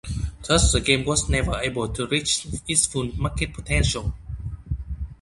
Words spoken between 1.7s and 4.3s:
to reach its full market potential.